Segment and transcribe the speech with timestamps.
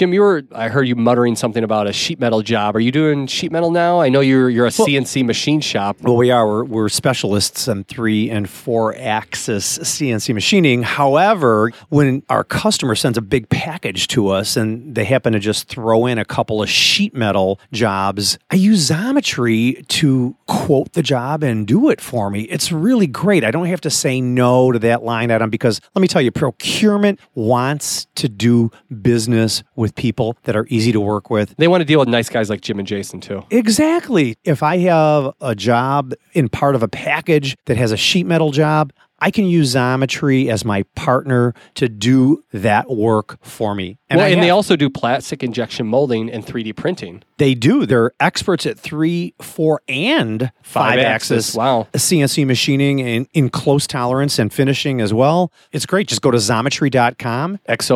[0.00, 2.74] Jim, you were I heard you muttering something about a sheet metal job.
[2.74, 4.00] Are you doing sheet metal now?
[4.00, 6.00] I know you're you're a CNC machine shop.
[6.00, 6.46] Well, we are.
[6.46, 10.84] We're, we're specialists in three and four axis CNC machining.
[10.84, 15.68] However, when our customer sends a big package to us and they happen to just
[15.68, 21.42] throw in a couple of sheet metal jobs, I use Xometry to quote the job
[21.42, 22.44] and do it for me.
[22.44, 23.44] It's really great.
[23.44, 26.30] I don't have to say no to that line item because let me tell you,
[26.30, 28.70] procurement wants to do
[29.02, 31.54] business with people that are easy to work with.
[31.56, 33.44] They want to deal with nice guys like Jim and Jason too.
[33.50, 34.36] Exactly.
[34.44, 38.50] If I have a job in part of a package that has a sheet metal
[38.50, 38.92] job,
[39.22, 43.98] I can use Xometry as my partner to do that work for me.
[44.10, 47.22] well, I and they also do plastic injection molding and 3D printing.
[47.36, 47.84] they do.
[47.84, 51.48] They're experts at three, four, and five, Five axis.
[51.48, 51.54] axis.
[51.54, 51.86] Wow.
[51.92, 55.52] CNC machining and in close tolerance and finishing as well.
[55.70, 56.08] It's great.
[56.08, 57.58] Just go to Xometry.com.
[57.66, 57.90] X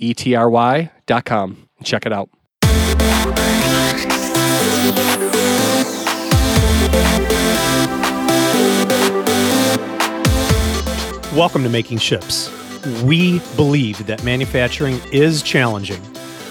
[0.00, 1.68] O M E T R Y dot com.
[1.84, 2.28] Check it out.
[11.34, 12.50] Welcome to Making Chips.
[13.04, 16.02] We believe that manufacturing is challenging,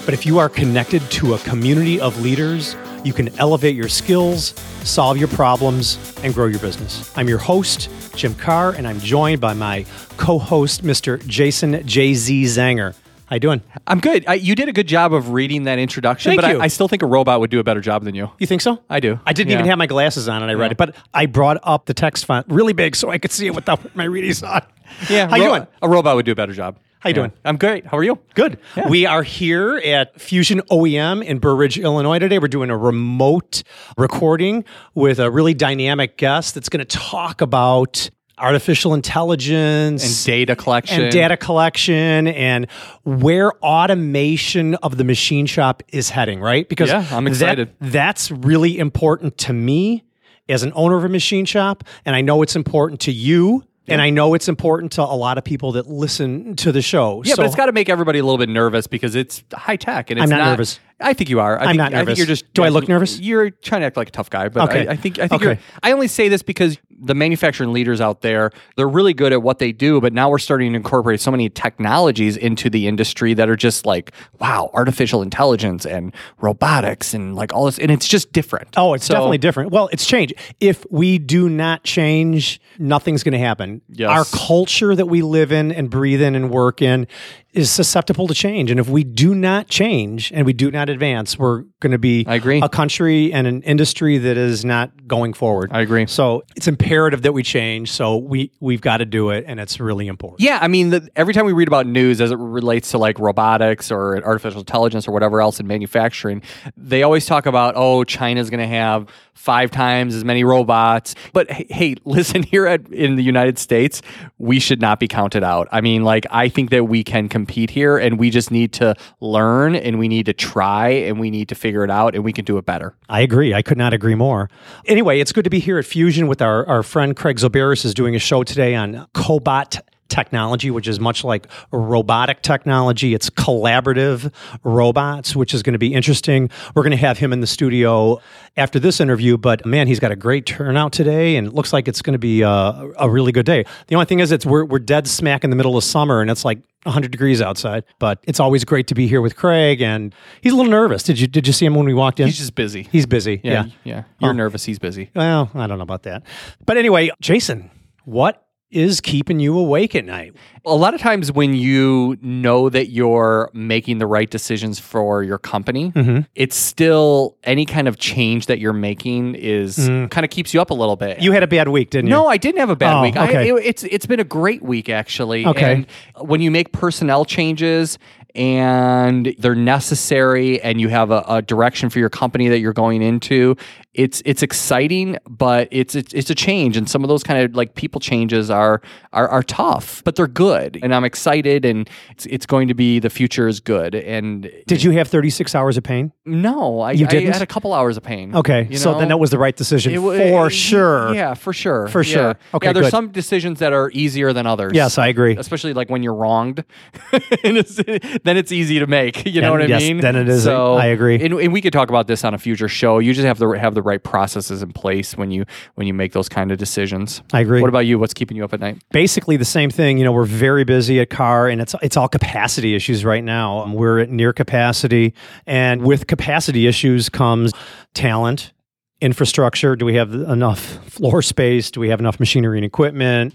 [0.04, 4.54] but if you are connected to a community of leaders, you can elevate your skills,
[4.82, 7.12] solve your problems, and grow your business.
[7.16, 9.84] I'm your host, Jim Carr, and I'm joined by my
[10.16, 11.24] co-host, Mr.
[11.26, 12.94] Jason JZ Zenger.
[13.32, 13.62] How you doing?
[13.86, 14.26] I'm good.
[14.28, 16.60] I, you did a good job of reading that introduction, Thank but you.
[16.60, 18.28] I, I still think a robot would do a better job than you.
[18.38, 18.78] You think so?
[18.90, 19.18] I do.
[19.24, 19.56] I didn't Yeah.
[19.56, 22.26] even have my glasses on and I read it, but I brought up the text
[22.26, 24.60] font really big so I could see it without my readings on.
[25.08, 25.66] Yeah, How you ro- doing?
[25.80, 26.76] A robot would do a better job.
[27.00, 27.20] How you Yeah.
[27.22, 27.32] doing?
[27.46, 27.86] I'm great.
[27.86, 28.18] How are you?
[28.34, 28.58] Good.
[28.90, 32.38] We are here at Fusion OEM in Burr Ridge, Illinois today.
[32.38, 33.62] We're doing a remote
[33.96, 34.62] recording
[34.94, 38.10] with a really dynamic guest that's going to talk about
[38.42, 41.02] artificial intelligence And data collection.
[41.04, 42.66] and data collection and
[43.04, 46.68] where automation of the machine shop is heading, right?
[46.68, 47.70] Because Yeah, I'm that- excited.
[47.80, 50.04] that's really important to me
[50.48, 51.84] as an owner of a machine shop.
[52.04, 53.64] And I know it's important to you.
[53.88, 57.20] And I know it's important to a lot of people that listen to the show.
[57.24, 59.74] Yeah, So- but it's got to make everybody a little bit nervous because it's high
[59.76, 60.78] tech and it's I'm not nervous.
[61.00, 61.58] I think you are.
[61.58, 62.54] I I'm think, not I think you're just.
[62.54, 63.18] Do I look nervous?
[63.18, 64.86] You're trying to act like a tough guy, but Okay.
[64.86, 65.44] I, I think I think Okay.
[65.44, 65.58] you're.
[65.82, 69.58] I only say this because the manufacturing leaders out there they're really good at what
[69.58, 73.48] they do, but now we're starting to incorporate so many technologies into the industry that
[73.48, 78.32] are just like wow, artificial intelligence and robotics and like all this, and it's just
[78.32, 78.68] different.
[78.76, 79.70] Oh, it's So- definitely different.
[79.72, 80.32] Well, it's change.
[80.60, 83.82] If we do not change, nothing's going to happen.
[83.90, 84.08] Yes.
[84.10, 87.06] Our culture that we live in and breathe in and work in
[87.52, 88.70] is susceptible to change.
[88.70, 92.24] And if we do not change and we do not advance, we're going to be
[92.26, 92.60] I agree.
[92.62, 95.70] a country and an industry that is not going forward.
[95.72, 96.06] I agree.
[96.06, 97.92] So it's imperative that we change.
[97.92, 100.40] So we we've got to do it, and it's really important.
[100.40, 103.18] Yeah, I mean, the, every time we read about news as it relates to like
[103.18, 106.42] robotics or artificial intelligence or whatever else in manufacturing,
[106.76, 111.14] they always talk about, oh, China's going to have five times as many robots.
[111.34, 114.00] But hey, listen, here at in the United States,
[114.38, 115.68] we should not be counted out.
[115.70, 118.94] I mean, like, I think that we can compete here, and we just need to
[119.20, 122.32] learn, and we need to try, and we need to figure it out, and we
[122.32, 122.94] can do it better.
[123.08, 123.54] I agree.
[123.54, 124.50] I could not agree more.
[124.86, 127.94] Anyway, it's good to be here at Fusion with our, our friend Craig Zobaris is
[127.94, 129.80] doing a show today on cobot
[130.12, 133.14] technology, which is much like robotic technology.
[133.14, 136.50] It's collaborative robots, which is going to be interesting.
[136.74, 138.20] We're going to have him in the studio
[138.56, 141.88] after this interview, but man, he's got a great turnout today, and it looks like
[141.88, 143.64] it's going to be a, a really good day.
[143.86, 146.30] The only thing is, it's we're, we're dead smack in the middle of summer, and
[146.30, 147.84] it's like 100 degrees outside.
[147.98, 151.02] But it's always great to be here with Craig, and he's a little nervous.
[151.02, 152.26] Did you did you see him when we walked in?
[152.26, 152.88] He's just busy.
[152.92, 153.40] He's busy.
[153.42, 153.64] yeah, Yeah.
[153.84, 154.02] yeah.
[154.18, 154.34] You're Oh.
[154.34, 154.64] nervous.
[154.64, 155.10] He's busy.
[155.16, 156.22] Well, I don't know about that.
[156.66, 157.70] But anyway, Jason,
[158.04, 160.34] what is keeping you awake at night?
[160.64, 165.36] a lot of times when you know that you're making the right decisions for your
[165.38, 166.20] company, Mm-hmm.
[166.36, 170.70] it's still any kind of change that you're making is kind of keeps you up
[170.70, 171.18] a little bit.
[171.18, 171.22] Mm.
[171.22, 172.10] You had a bad week, didn't you?
[172.14, 173.16] no, I didn't have a bad Oh, week.
[173.16, 175.44] I, it- it's it's been a great week actually.
[175.46, 175.72] Okay.
[175.72, 175.86] And
[176.28, 177.98] when you make personnel changes
[178.36, 183.02] and they're necessary, and you have a, a direction for your company that you're going
[183.02, 183.56] into,
[183.94, 187.54] it's it's exciting, but it's it's, it's a change, and some of those kind of
[187.54, 188.80] like people changes are
[189.12, 192.98] are, are tough, but they're good, and I'm excited, and it's, it's going to be
[192.98, 193.94] the future is good.
[193.94, 196.12] And Did you have 36 hours of pain?
[196.24, 197.30] no, I, You didn't?
[197.30, 198.34] I had a couple hours of pain.
[198.34, 198.66] Okay.
[198.70, 201.14] you so then that was the right decision It for uh, sure.
[201.14, 201.88] Yeah, for sure.
[201.88, 202.12] For Yeah.
[202.12, 202.38] sure.
[202.54, 202.90] Okay, Yeah, there's good.
[202.90, 204.72] some decisions that are easier than others.
[204.74, 205.36] Yes, I agree.
[205.36, 206.64] Especially like when you're wronged,
[207.12, 207.74] it's,
[208.22, 209.26] then it's easy to make.
[209.26, 209.98] You know what I yes, mean?
[209.98, 210.44] then it is.
[210.44, 211.16] So, I agree.
[211.22, 212.98] And, and we could talk about this on a future show.
[212.98, 215.44] You just have to have the the right processes in place when you
[215.74, 217.22] when you make those kind of decisions.
[217.32, 217.60] I agree.
[217.60, 217.98] What about you?
[217.98, 218.82] What's keeping you up at night?
[218.92, 219.98] basically the same thing.
[219.98, 223.66] You know, we're very busy at Carr, and it's it's all capacity issues right now.
[223.72, 225.14] We're at near capacity,
[225.46, 227.52] and with capacity issues comes
[227.94, 228.52] talent,
[229.00, 229.76] infrastructure.
[229.76, 231.70] Do we have enough floor space?
[231.70, 233.34] Do we have enough machinery and equipment?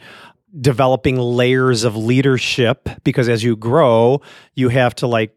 [0.59, 4.21] Developing layers of leadership because as you grow,
[4.55, 5.36] you have to like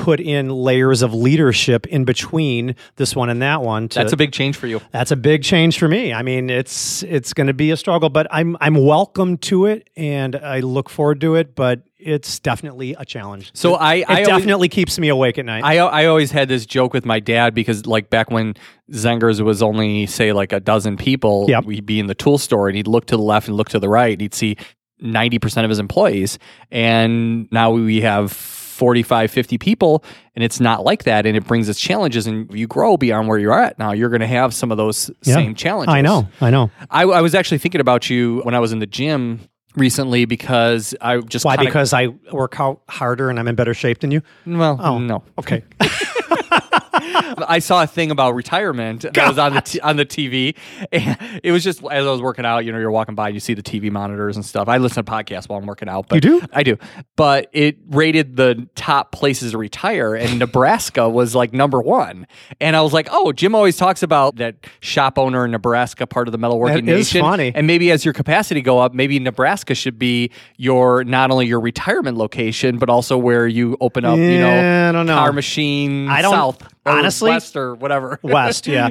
[0.00, 3.88] put in layers of leadership in between this one and that one.
[3.90, 4.80] To, That's a big change for you.
[4.92, 6.12] that's a big change for me.
[6.12, 9.88] I mean, it's it's going to be a struggle, but I'm I'm welcome to it
[9.96, 11.54] and I look forward to it.
[11.54, 13.50] But it's definitely a challenge.
[13.52, 15.62] So I, it I always- definitely keeps me awake at night.
[15.64, 18.54] I I always had this joke with my dad because like back when
[18.92, 21.64] Zengers was only say like a dozen people, Yep.
[21.66, 23.78] we'd be in the tool store and he'd look to the left and look to
[23.78, 24.56] the right and he'd see
[25.02, 26.38] 90% of his employees
[26.70, 28.32] and now we have
[28.80, 30.02] 45 50 people
[30.34, 33.38] and it's not like that and it brings us challenges and you grow beyond where
[33.38, 35.34] you're at now you're going to have some of those Yeah.
[35.34, 36.70] same challenges I know, I know.
[36.90, 39.40] I, I was actually thinking about you when I was in the gym
[39.76, 41.56] recently because I just Why?
[41.56, 44.22] kinda- Because I work out harder and I'm in better shape than you.
[44.46, 44.98] well Oh.
[44.98, 45.62] no Okay.
[47.02, 50.56] I saw a thing about retirement that was on the t- on the TV.
[50.92, 52.64] And it was just as I was working out.
[52.64, 54.68] You know, you're walking by and you see the TV monitors and stuff.
[54.68, 56.08] I listen to podcasts while I'm working out.
[56.08, 56.46] But You do?
[56.52, 56.76] I do.
[57.16, 62.26] But it rated the top places to retire, and Nebraska was like number one.
[62.60, 66.28] And I was like, oh, Jim always talks about that shop owner in Nebraska, part
[66.28, 67.20] of the metalworking That nation.
[67.22, 67.52] funny.
[67.54, 71.60] And maybe as your capacity go up, maybe Nebraska should be your not only your
[71.60, 74.16] retirement location, but also where you open up.
[74.18, 75.14] you know, I don't know.
[75.16, 76.62] Carr machine I don't- south.
[76.90, 78.18] Or honestly- west or whatever.
[78.22, 78.90] West, yeah.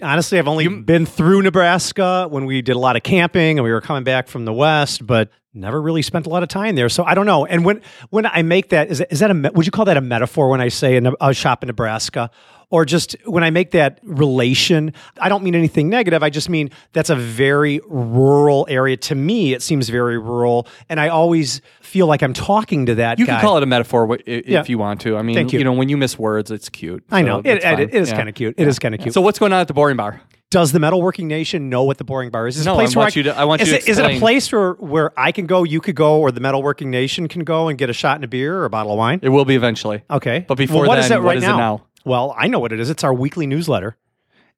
[0.00, 3.70] Honestly, I've only been through Nebraska when we did a lot of camping and we
[3.70, 6.88] were coming back from the West, but never really spent a lot of time there.
[6.88, 7.44] So I don't know.
[7.46, 10.00] And when when I make that, is, is that a would you call that a
[10.00, 12.30] metaphor when I say a, a shop in Nebraska?
[12.72, 16.22] Or just when I make that relation, I don't mean anything negative.
[16.22, 18.96] I just mean that's a very rural area.
[18.96, 23.18] To me, it seems very rural, and I always feel like I'm talking to that
[23.18, 23.34] You guy.
[23.34, 24.64] can call it a metaphor if Yeah.
[24.66, 25.18] you want to.
[25.18, 25.58] I mean, Thank you.
[25.58, 27.04] you know, when you miss words, it's cute.
[27.10, 28.16] I know So it, it, it is Yeah.
[28.16, 28.54] kind of cute.
[28.56, 29.12] It is kind of cute.
[29.12, 30.22] So what's going on at the boring bar?
[30.50, 32.56] Does the metalworking nation know what the boring bar is?
[32.56, 33.82] Is it No, a place I where want you to- I want is you to
[33.84, 36.40] it, is it a place where where I can go, you could go, or the
[36.40, 38.98] metalworking nation can go and get a shot and a beer or a bottle of
[38.98, 39.20] wine?
[39.22, 40.02] It will be eventually.
[40.10, 41.82] Okay, But before well, what is then, that what right is it now?
[42.04, 42.90] Well, I know what it is.
[42.90, 43.96] It's our weekly newsletter,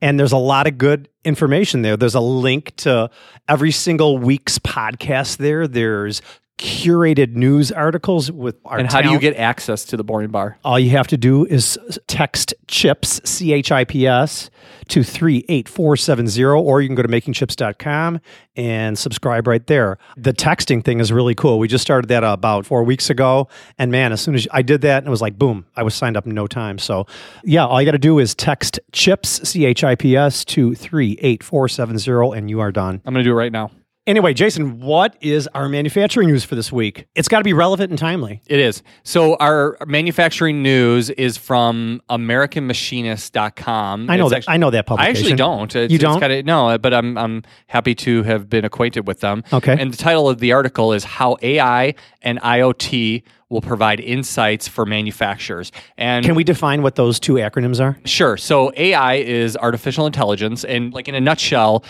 [0.00, 1.96] and there's a lot of good information there.
[1.96, 3.10] There's a link to
[3.48, 5.38] every single week's podcast.
[5.38, 6.22] There, there's
[6.58, 10.58] curated news articles with our And how do you get access to the boring bar?
[10.64, 14.50] all you have to do is text CHIPS, C H I P S,
[14.88, 18.20] to 38470, or you can go to makingchips.com
[18.56, 19.98] and subscribe right there.
[20.16, 21.58] The texting thing is really cool.
[21.58, 23.48] We just started that about four weeks ago.
[23.78, 26.16] And man, as soon as I did that, it was like, boom, I was signed
[26.16, 26.78] up in no time.
[26.78, 27.06] So,
[27.42, 30.74] yeah, all you got to do is text CHIPS, C H I P S, to
[30.74, 33.00] 38470, and you are done.
[33.04, 33.70] I'm going to do it right now.
[34.06, 37.06] Anyway, Jason, what is our manufacturing news for this week?
[37.14, 38.42] It's got to be relevant and timely.
[38.46, 38.82] It is.
[39.02, 44.10] So our manufacturing news is from AmericanMachinist.com.
[44.10, 44.36] I know It's that.
[44.36, 45.16] actually- I know that publication.
[45.16, 45.74] I actually don't.
[45.74, 46.20] It's, You don't?
[46.20, 49.42] kinda- no, but I'm I'm happy to have been acquainted with them.
[49.54, 49.74] Okay.
[49.78, 54.84] And the title of the article is "How AI and IoT Will Provide Insights for
[54.84, 57.96] Manufacturers." And Can we define what those two acronyms are?
[58.04, 58.36] Sure.
[58.36, 61.82] So AI is artificial intelligence, and like in a nutshell,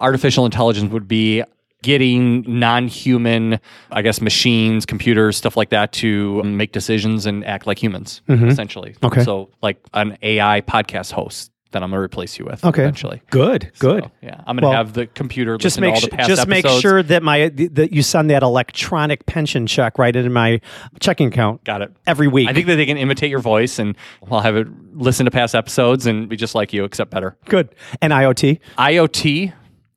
[0.00, 1.42] artificial intelligence would be
[1.82, 7.82] getting non-human, I guess, machines, computers, stuff like that, to make decisions and act like
[7.82, 8.92] humans, essentially.
[8.92, 9.06] Mm-hmm.
[9.06, 9.24] Okay.
[9.24, 12.82] So like an AI podcast host that I'm going to replace you with Okay.
[12.82, 13.22] eventually.
[13.30, 14.04] Good, good.
[14.04, 16.06] So, yeah, I'm going to Well, have the computer just listen to make all su-
[16.08, 20.14] the past just make sure that my that you send that electronic pension check right
[20.14, 20.60] into my
[21.00, 21.90] checking account Got it.
[22.06, 22.50] every week.
[22.50, 23.96] I think that they can imitate your voice, and
[24.30, 27.38] I'll have it listen to past episodes and be just like you, except better.
[27.46, 27.74] good.
[28.02, 28.60] And IoT.
[28.76, 29.54] IoT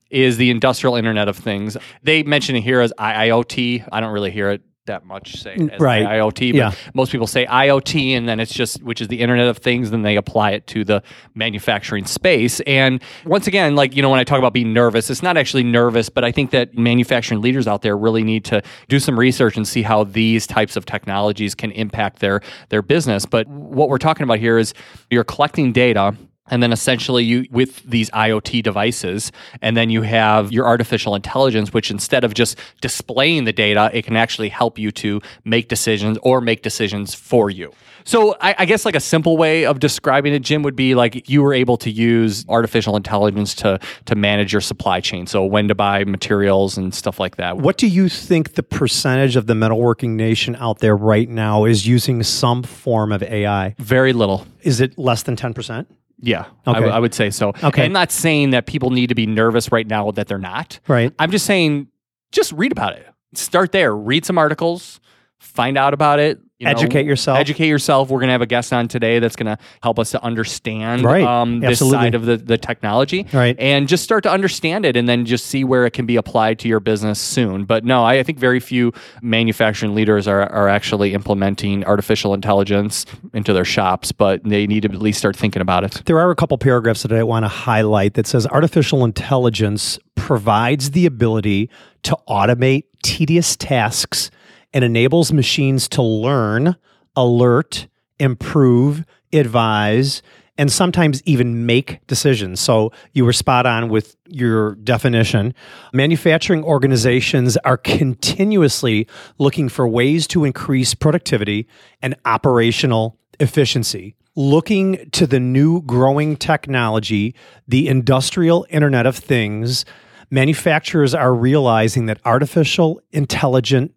[0.09, 1.77] is the industrial Internet of Things.
[2.03, 3.87] They mention it here as IIoT.
[3.91, 6.05] I don't really hear it that much say mm, as right.
[6.05, 6.71] IoT, but Yeah.
[6.93, 9.91] most people say IoT, and then it's just which is the Internet of Things.
[9.91, 11.01] Then they apply it to the
[11.33, 12.59] manufacturing space.
[12.61, 15.63] And once again, like you know, when I talk about being nervous, it's not actually
[15.63, 19.57] nervous, but I think that manufacturing leaders out there really need to do some research
[19.57, 23.25] and see how these types of technologies can impact their their business.
[23.25, 24.73] But what we're talking about here is
[25.09, 26.15] you're collecting data
[26.47, 31.73] and then essentially you with these IoT devices and then you have your artificial intelligence
[31.73, 36.17] which instead of just displaying the data it can actually help you to make decisions
[36.21, 37.71] or make decisions for you
[38.03, 41.27] so I, I guess like a simple way of describing it jim would be like
[41.29, 45.67] you were able to use artificial intelligence to to manage your supply chain so when
[45.67, 49.53] to buy materials and stuff like that What do you think the percentage of the
[49.53, 53.75] metalworking nation out there right now is using some form of AI?
[53.79, 55.87] very little Is it less than ten percent?
[56.19, 56.79] Yeah, I, Okay.
[56.79, 57.53] w- I would say so.
[57.63, 57.85] Okay.
[57.85, 60.79] I'm not saying that people need to be nervous right now that they're not.
[60.87, 61.13] Right.
[61.19, 61.87] I'm just saying,
[62.31, 63.05] just read about it.
[63.33, 63.95] Start there.
[63.95, 64.99] Read some articles.
[65.39, 66.39] Find out about it.
[66.57, 67.37] You know, Educate yourself.
[67.37, 68.09] Educate yourself.
[68.09, 71.03] We're going to have a guest on today that's going to help us to understand
[71.03, 71.23] Right.
[71.23, 71.97] um, this Absolutely.
[71.97, 73.27] side of the, the technology.
[73.33, 73.57] Right.
[73.59, 76.59] And just start to understand it and then just see where it can be applied
[76.59, 77.65] to your business soon.
[77.65, 83.05] But no, I, I think very few manufacturing leaders are, are actually implementing artificial intelligence
[83.33, 86.03] into their shops, but they need to at least start thinking about it.
[86.05, 90.91] There are a couple paragraphs that I want to highlight that says artificial intelligence provides
[90.91, 91.69] the ability
[92.03, 94.31] to automate tedious tasks
[94.75, 96.75] and enables machines to learn,
[97.15, 97.87] alert,
[98.19, 100.21] improve, advise,
[100.57, 102.59] and sometimes even make decisions.
[102.59, 105.53] So you were spot on with your definition.
[105.93, 111.67] Manufacturing organizations are continuously looking for ways to increase productivity
[112.01, 114.15] and operational efficiency.
[114.35, 117.33] Looking to the new growing technology,
[117.65, 119.85] the industrial Internet of Things,
[120.29, 123.94] manufacturers are realizing that artificial intelligent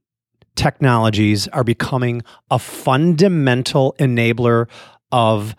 [0.58, 4.66] technologies are becoming a fundamental enabler
[5.12, 5.54] of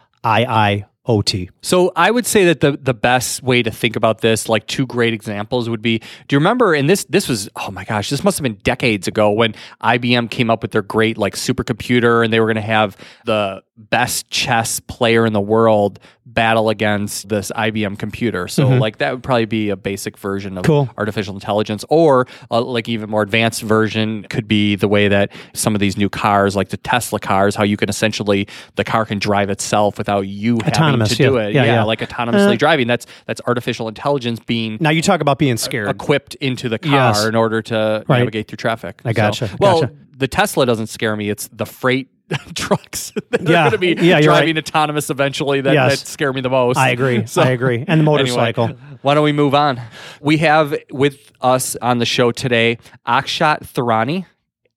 [1.10, 1.50] IIoT.
[1.62, 4.86] So I would say that the the best way to think about this, like two
[4.86, 6.74] great examples, would be: Do you remember?
[6.74, 10.30] And this this was oh my gosh, this must have been decades ago when IBM
[10.30, 14.30] came up with their great like supercomputer, and they were going to have the best
[14.30, 18.48] chess player in the world battle against this IBM computer.
[18.48, 20.90] So like that would probably be a basic version of Cool.
[20.98, 25.76] artificial intelligence, or uh, like even more advanced version could be the way that some
[25.76, 29.18] of these new cars, like the Tesla cars, how you can essentially the car can
[29.18, 31.42] drive itself without you Autonomous, having to do yeah.
[31.48, 31.54] it.
[31.54, 31.84] Yeah, Yeah, yeah.
[31.84, 32.88] like autonomously Uh, driving.
[32.88, 35.90] That's that's artificial intelligence being Now you talk about being scared.
[35.90, 37.26] equipped into the car Yes.
[37.26, 38.20] in order to Right.
[38.20, 39.02] navigate through traffic.
[39.06, 39.94] I So- gotcha, well, gotcha.
[40.18, 41.30] the Tesla doesn't scare me.
[41.30, 42.08] It's the freight
[42.56, 44.58] trucks that are going to be yeah, driving right.
[44.68, 46.02] autonomous eventually that, Yes.
[46.02, 46.78] that scare me the most.
[46.78, 47.24] I agree.
[47.28, 47.84] So- I agree.
[47.88, 48.66] And the motorcycle.
[48.66, 49.82] Anyway, why don't we move on?
[50.22, 52.78] We have with us on the show today
[53.08, 54.26] Akshat Thirani.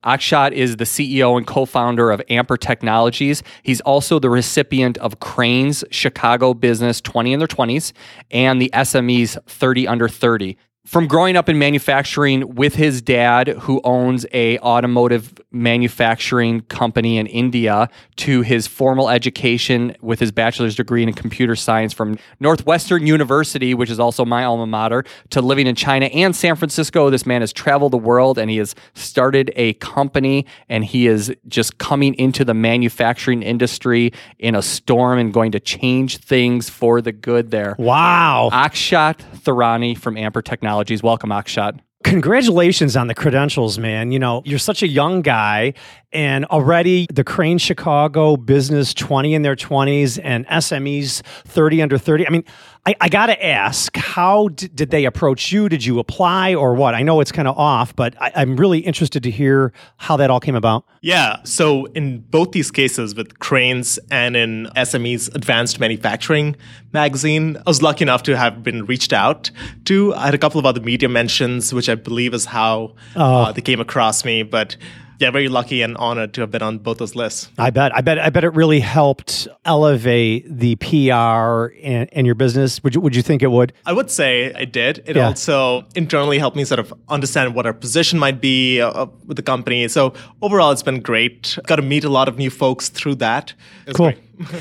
[0.05, 3.43] Akshat is the CEO and co-founder of Amper Technologies.
[3.63, 7.93] He's also the recipient of Crain's Chicago Business 20 in their 20s
[8.31, 10.57] and the SME's 30 under 30.
[10.85, 17.29] From growing up in manufacturing with his dad, who owns a automotive manufacturing company in
[17.29, 23.75] India, to his formal education with his bachelor's degree in computer science from Northwestern University,
[23.75, 27.43] which is also my alma mater, to living in China and San Francisco, this man
[27.43, 32.13] has traveled the world and he has started a company and he is just coming
[32.15, 37.53] into the manufacturing industry in a storm and going to change things for the good
[37.53, 37.77] there.
[37.79, 38.51] Wow.
[38.53, 40.43] Akshat Thirani from Amper
[40.73, 41.03] Technologies.
[41.03, 41.81] Welcome, Akshat.
[42.03, 44.11] Congratulations on the credentials, man.
[44.11, 45.75] You know, you're such a young guy,
[46.15, 52.27] and already the Crain Chicago business 20 in their 20s and SMEs 30 under 30.
[52.27, 52.45] I mean,
[52.85, 55.69] I, I got to ask, how d- did they approach you?
[55.69, 56.97] Did you apply or what?
[56.97, 60.31] I know it's kind of off, but I, I'm really interested to hear how that
[60.31, 60.85] all came about.
[61.01, 61.37] Yeah.
[61.45, 66.57] So in both these cases, with Crains and in SME's Advanced Manufacturing
[66.93, 69.53] magazine, I was lucky enough to have been reached out
[69.85, 70.13] to.
[70.15, 73.63] I had a couple of other media mentions, which I believe is how uh, they
[73.63, 74.43] came across me.
[74.43, 74.77] But
[75.23, 77.49] yeah, very lucky and honored to have been on both those lists.
[77.59, 77.95] I bet.
[77.97, 78.19] I bet.
[78.19, 82.83] I bet it really helped elevate the PR and, in your business.
[82.85, 83.73] Would you Would you think it would?
[83.87, 85.03] I would say I did.
[85.07, 85.27] It Yeah.
[85.29, 89.43] also internally helped me sort of understand what our position might be uh, with the
[89.43, 89.89] company.
[89.89, 91.59] So overall, it's been great.
[91.67, 93.55] Got to meet a lot of new folks through that.
[93.87, 94.07] It Cool.
[94.13, 94.19] great.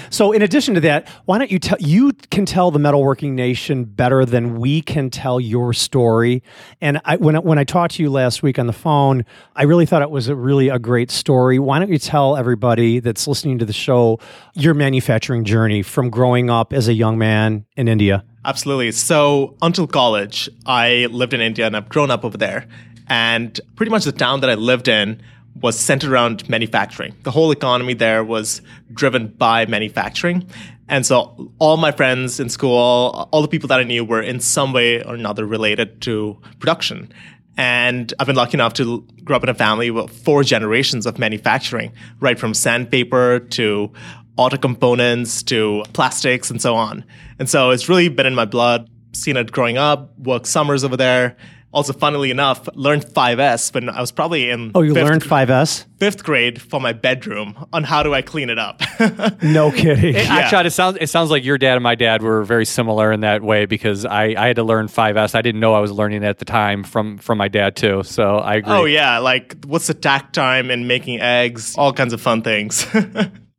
[0.10, 1.78] So, in addition to that, why don't you tell?
[1.80, 6.44] You can tell the metalworking nation better than we can tell your story.
[6.82, 9.64] And I, when I, when I talked to you last week on the phone, I
[9.64, 11.60] really thought it was a really a great story.
[11.60, 14.20] Why don't you tell everybody that's listening to the show
[14.54, 18.24] your manufacturing journey from growing up as a young man in India?
[18.44, 18.92] Absolutely.
[18.92, 22.68] So until college, I lived in India and I've grown up over there.
[23.08, 25.22] And pretty much the town that I lived in
[25.60, 27.14] was centered around manufacturing.
[27.24, 28.62] The whole economy there was
[28.94, 30.48] driven by manufacturing.
[30.88, 34.40] And so all my friends in school, all the people that I knew were in
[34.40, 37.12] some way or another related to production.
[37.58, 41.20] And I've been lucky enough to grow up in a family with four generations of
[41.20, 43.92] manufacturing, right from sandpaper to
[44.38, 47.06] auto components to plastics and so on.
[47.40, 50.98] And so it's really been in my blood, seen it growing up, worked summers over
[50.98, 51.36] there.
[51.74, 55.86] Also, funnily enough, learned 5S when I was probably in Oh, you fifth, learned 5S?
[56.00, 58.82] fifth grade for my bedroom on how do I clean it up.
[59.42, 60.14] No kidding.
[60.16, 63.22] Akshat, it sounds it sounds like your dad and my dad were very similar in
[63.22, 65.34] that way because I, I had to learn 5S.
[65.34, 68.04] I didn't know I was learning it at the time from from my dad too.
[68.04, 68.74] So I agree.
[68.74, 71.76] oh yeah, like what's the takt time in making eggs?
[71.78, 72.86] All kinds of fun things.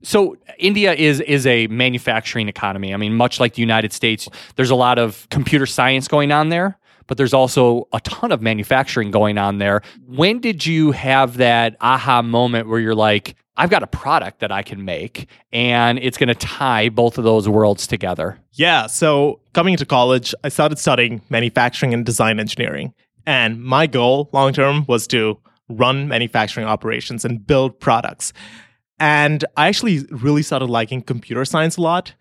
[0.04, 2.92] So India is is a manufacturing economy.
[2.92, 6.48] I mean, much like the United States, there's a lot of computer science going on
[6.48, 6.76] there,
[7.12, 9.82] but there's also a ton of manufacturing going on there.
[10.06, 14.50] When did you have that aha moment where you're like, I've got a product that
[14.50, 18.38] I can make and it's going to tie both of those worlds together?
[18.52, 18.86] Yeah.
[18.86, 22.94] So coming into college, I started studying manufacturing and design engineering.
[23.26, 25.38] And my goal long term was to
[25.68, 28.32] run manufacturing operations and build products.
[28.98, 32.14] And I actually really started liking computer science a lot.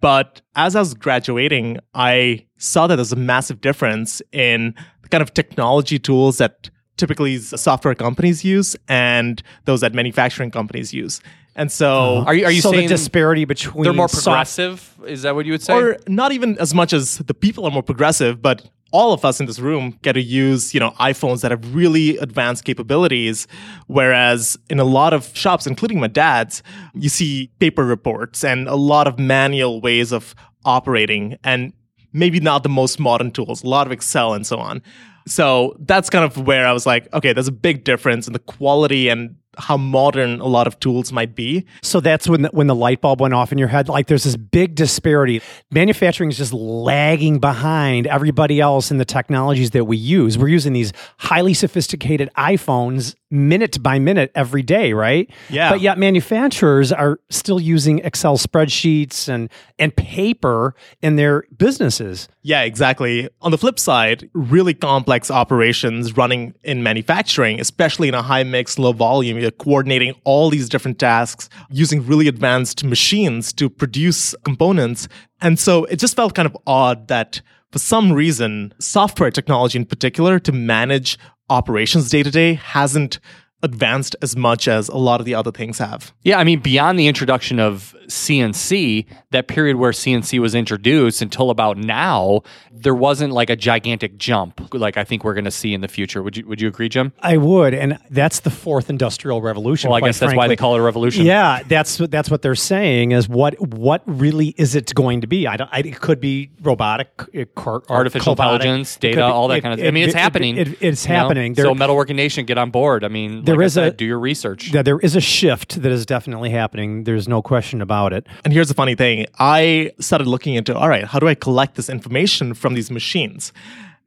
[0.00, 5.22] But as I was graduating, I saw that there's a massive difference in the kind
[5.22, 11.20] of technology tools that typically software companies use and those that manufacturing companies use.
[11.54, 12.24] And so, uh-huh.
[12.26, 14.94] Are you are you so saying the disparity between they're more soft- progressive?
[15.06, 15.74] Is that what you would say?
[15.74, 19.40] or not even as much as the people are more progressive, but all of us
[19.40, 23.46] in this room get to use, you know, iPhones that have really advanced capabilities.
[23.86, 26.62] Whereas in a lot of shops, including my dad's,
[26.94, 30.34] you see paper reports and a lot of manual ways of
[30.64, 31.72] operating and
[32.18, 34.82] maybe not the most modern tools, a lot of Excel and so on.
[35.26, 38.38] So that's kind of where I was like, okay, there's a big difference in the
[38.38, 41.66] quality and how modern a lot of tools might be.
[41.82, 43.88] So that's when the, when the light bulb went off in your head.
[43.88, 45.42] Like there's this big disparity.
[45.70, 50.38] Manufacturing is just lagging behind everybody else in the technologies that we use.
[50.38, 55.30] We're using these highly sophisticated iPhones minute by minute every day, right?
[55.50, 55.70] Yeah.
[55.70, 62.28] But yet manufacturers are still using Excel spreadsheets and and paper in their businesses.
[62.42, 63.28] Yeah, exactly.
[63.42, 68.78] On the flip side, really complex operations running in manufacturing, especially in a high mix,
[68.78, 75.08] low volume, you're coordinating all these different tasks using really advanced machines to produce components.
[75.40, 77.40] And so it just felt kind of odd that
[77.72, 83.20] for some reason, software technology in particular to manage operations day to day hasn't
[83.62, 86.12] advanced as much as a lot of the other things have.
[86.22, 91.50] Yeah, I mean, beyond the introduction of CNC, that period where CNC was introduced until
[91.50, 95.74] about now, there wasn't like a gigantic jump like I think we're going to see
[95.74, 96.22] in the future.
[96.22, 97.12] Would you Would you agree, Jim?
[97.20, 99.90] I would, and that's the fourth industrial revolution.
[99.90, 101.26] Well, I guess that's why they call it a revolution.
[101.26, 105.26] Yeah, that's what that's what they're saying is what what really is it going to
[105.26, 105.46] be?
[105.46, 105.68] I don't.
[105.72, 108.54] I, it could be robotic, it, cor- or Artificial cobotic.
[108.56, 109.80] intelligence, data, be- all that it- kind of.
[109.84, 110.56] it- I mean, it's it- happening.
[110.56, 111.18] it- it's you know?
[111.20, 111.54] happening.
[111.56, 113.04] So, There- Metalworking Nation, get on board.
[113.04, 114.72] I mean, There like is a- do your research.
[114.72, 117.04] yeah, there is a shift that is definitely happening.
[117.04, 118.26] There's no question about it.
[118.44, 121.74] And here's the funny thing I started looking into all right, how do I collect
[121.76, 123.52] this information from these machines?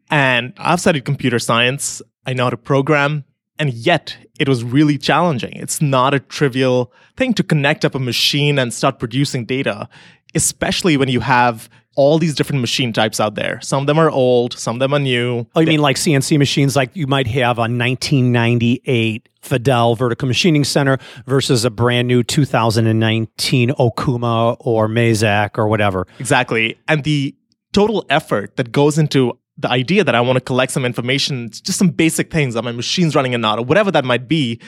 [0.10, 3.24] And I've studied computer science, I know how to program,
[3.58, 5.54] and yet it was really challenging.
[5.56, 9.88] It's not a trivial thing to connect up a machine and start producing data,
[10.36, 13.60] especially when you have all these different machine types out there.
[13.62, 15.46] Some of them are old, some of them are new.
[15.56, 20.64] Oh, you mean like CNC machines, like you might have a 1998 Fadal Vertical Machining
[20.64, 26.08] Center versus a brand new 2019 Okuma or Mazak or whatever.
[26.20, 26.78] Exactly.
[26.88, 27.36] And the
[27.74, 31.78] total effort that goes into the idea that I want to collect some information, just
[31.78, 34.62] some basic things that my machine's running or not, or whatever that might be,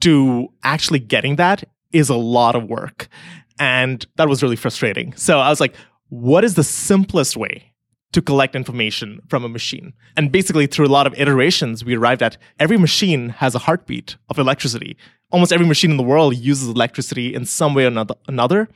[0.00, 3.08] to actually getting that is a lot of work.
[3.58, 5.14] And that was really frustrating.
[5.16, 5.74] So I was like,
[6.08, 7.72] what is the simplest way
[8.12, 9.92] to collect information from a machine?
[10.16, 14.16] And basically, through a lot of iterations, we arrived at every machine has a heartbeat
[14.28, 14.96] of electricity.
[15.30, 18.68] Almost every machine in the world uses electricity in some way or another-.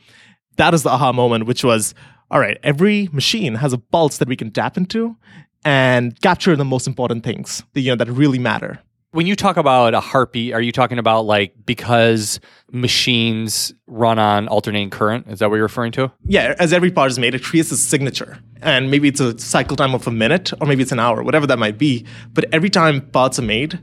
[0.56, 1.94] That is the aha moment, which was
[2.30, 5.16] all right, every machine has a pulse that we can tap into
[5.64, 8.80] and capture the most important things you know, that really matter.
[9.14, 12.40] When you talk about a heartbeat, are you talking about like because
[12.72, 15.28] machines run on alternating current?
[15.28, 16.10] Is that what you're referring to?
[16.24, 18.40] Yeah, as every part is made, it creates a signature.
[18.60, 21.46] And maybe it's a cycle time of a minute, or maybe it's an hour, whatever
[21.46, 22.04] that might be.
[22.32, 23.78] But every time parts are made,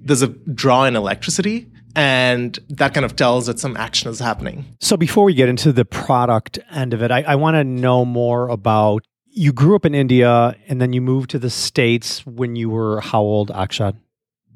[0.00, 4.64] there's a draw in electricity, and that kind of tells that some action is happening.
[4.80, 8.04] So before we get into the product end of it, I, I want to know
[8.04, 12.56] more about you grew up in India and then you moved to the States when
[12.56, 13.94] you were how old, Akshat?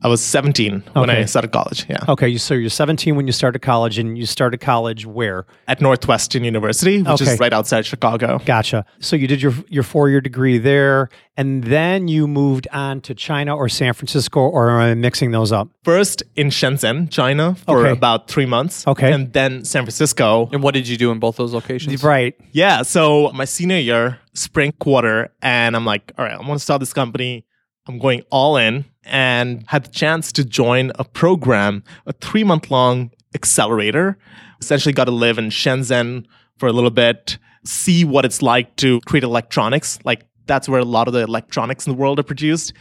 [0.03, 1.23] I was 17 when Okay.
[1.23, 1.99] I started college, yeah.
[2.07, 5.47] Okay, so you're 17 when you started college and you started college where?
[5.67, 7.33] At Northwestern University, which Okay.
[7.33, 8.39] is right outside Chicago.
[8.45, 8.85] Gotcha.
[9.01, 13.15] So you did your your four year degree there, and then you moved on to
[13.15, 15.69] China or San Francisco, or am I mixing those up?
[15.83, 17.91] First in Shenzhen, China, for Okay.
[17.93, 18.87] about three months.
[18.87, 19.11] Okay.
[19.13, 20.51] And then San Francisco.
[20.53, 22.05] And what did you do in both those locations?
[22.05, 22.35] Right.
[22.53, 22.83] Yeah.
[22.83, 26.81] So my senior year, spring quarter, and I'm like, all right, I'm going to start
[26.81, 27.45] this company.
[27.89, 32.71] I'm going all in and had the chance to join a program, a three month
[32.71, 34.19] long accelerator.
[34.61, 36.27] Essentially got to live in Shenzhen
[36.59, 39.99] for a little bit, see what it's like to create electronics.
[40.05, 42.73] Like that's where a lot of the electronics in the world are produced.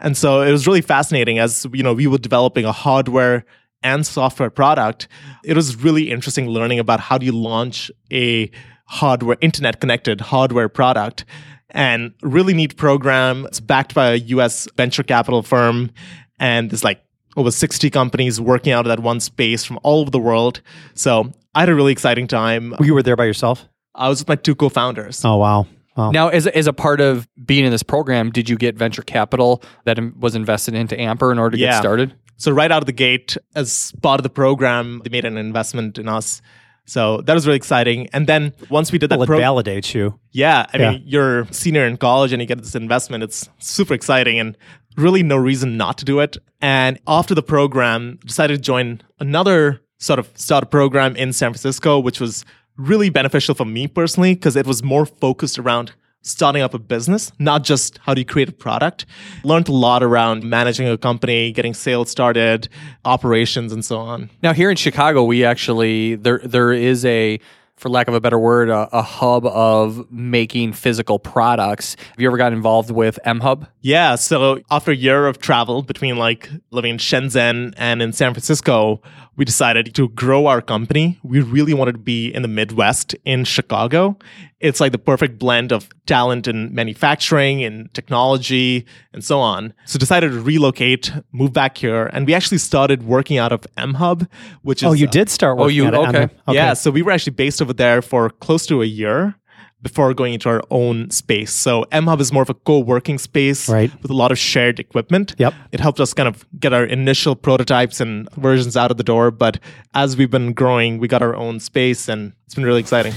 [0.00, 3.44] And so it was really fascinating as, you know, we were developing a hardware
[3.82, 5.08] and software product,
[5.44, 8.50] it was really interesting learning about how do you launch a
[8.86, 11.24] hardware, internet connected hardware product.
[11.72, 13.46] And really neat program.
[13.46, 15.90] It's backed by a US venture capital firm.
[16.38, 17.02] And there's like
[17.36, 20.60] over 60 companies working out of that one space from all over the world.
[20.94, 22.74] So I had a really exciting time.
[22.80, 23.66] You were there by yourself?
[23.94, 25.24] I was with my two co founders.
[25.24, 25.66] Oh, wow.
[25.96, 26.10] Wow.
[26.10, 29.02] Now, as a, as a part of being in this program, did you get venture
[29.02, 32.14] capital that was invested into Amper in order to get started?
[32.36, 35.98] So right out of the gate, as part of the program, they made an investment
[35.98, 36.40] in us.
[36.86, 38.08] So that was really exciting.
[38.12, 40.18] And then once we did that well, it program, validates you.
[40.32, 40.90] yeah, I Yeah.
[40.92, 43.22] mean, you're senior in college and you get this investment.
[43.22, 44.56] It's super exciting and
[44.96, 46.36] really no reason not to do it.
[46.60, 51.98] And after the program, decided to join another sort of startup program in San Francisco,
[51.98, 52.44] which was
[52.76, 57.32] really beneficial for me personally because it was more focused around starting up a business,
[57.38, 59.06] not just how do you create a product.
[59.44, 62.68] Learned a lot around managing a company, getting sales started,
[63.04, 64.30] operations, and so on.
[64.42, 67.40] Now, here in Chicago, we actually there there is a,
[67.76, 71.96] for lack of a better word, a, a hub of making physical products.
[72.10, 73.66] Have you ever got involved with M Hub?
[73.80, 78.32] Yeah, so after a year of travel between like living in Shenzhen and in San
[78.32, 79.02] Francisco,
[79.36, 81.18] we decided to grow our company.
[81.22, 84.16] We really wanted to be in the Midwest in Chicago.
[84.60, 89.72] It's like the perfect blend of talent in manufacturing and technology and so on.
[89.86, 93.94] So decided to relocate, move back here, and we actually started working out of M
[93.94, 94.26] Hub,
[94.62, 96.28] which is Oh, you did start working you- at it on okay.
[96.48, 99.34] yeah, so we were actually based over there for close to a year
[99.82, 101.52] before going into our own space.
[101.52, 103.90] So M Hub is more of a co-working space Right.
[104.02, 105.34] with a lot of shared equipment.
[105.38, 105.54] Yep.
[105.72, 109.30] It helped us kind of get our initial prototypes and versions out of the door,
[109.30, 109.58] but
[109.94, 113.12] as we've been growing, we got our own space and it's been really exciting.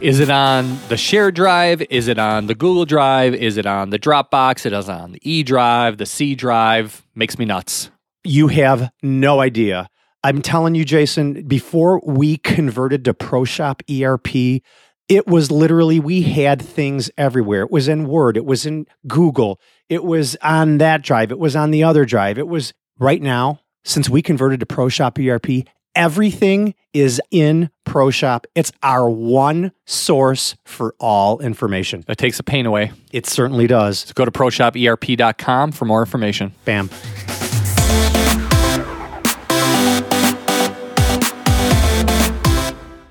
[0.00, 1.82] Is it on the shared drive?
[1.90, 3.34] Is it on the Google Drive?
[3.34, 4.64] Is it on the Dropbox?
[4.64, 7.02] It is on the E Drive, the C Drive.
[7.16, 7.90] Makes me nuts.
[8.22, 9.88] You have no idea.
[10.24, 14.62] I'm telling you, Jason, before we converted to ProShop ERP,
[15.08, 17.62] it was literally, we had things everywhere.
[17.62, 21.56] It was in Word, it was in Google, it was on that drive, it was
[21.56, 22.38] on the other drive.
[22.38, 28.44] It was right now, since we converted to ProShop ERP, everything is in ProShop.
[28.54, 32.04] It's our one source for all information.
[32.06, 32.92] That takes the pain away.
[33.12, 34.12] It certainly does.
[34.12, 36.52] Go to proshoperp.com for more information.
[36.64, 36.90] Bam.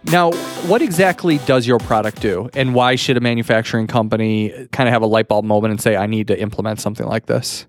[0.10, 0.32] Now,
[0.68, 2.50] what exactly does your product do?
[2.54, 5.98] And why should a manufacturing company kind of have a light bulb moment and say,
[5.98, 7.66] I need to implement something like this?